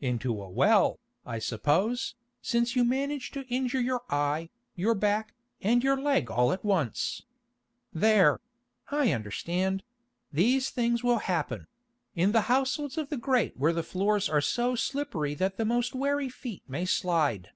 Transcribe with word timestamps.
"Into 0.00 0.42
a 0.42 0.50
well, 0.50 0.98
I 1.24 1.38
suppose, 1.38 2.16
since 2.42 2.74
you 2.74 2.82
managed 2.82 3.32
to 3.34 3.46
injure 3.46 3.80
your 3.80 4.02
eye, 4.10 4.50
your 4.74 4.96
back, 4.96 5.34
and 5.62 5.84
your 5.84 5.96
leg 5.96 6.32
all 6.32 6.50
at 6.52 6.64
once. 6.64 7.22
There—I 7.92 9.12
understand—these 9.12 10.70
things 10.70 11.04
will 11.04 11.18
happen—in 11.18 12.32
the 12.32 12.40
households 12.50 12.98
of 12.98 13.08
the 13.08 13.16
Great 13.18 13.56
where 13.56 13.72
the 13.72 13.84
floors 13.84 14.28
are 14.28 14.40
so 14.40 14.74
slippery 14.74 15.34
that 15.36 15.58
the 15.58 15.64
most 15.64 15.94
wary 15.94 16.28
feet 16.28 16.64
may 16.66 16.84
slide. 16.84 17.50